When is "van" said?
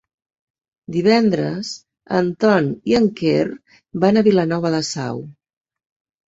4.07-4.19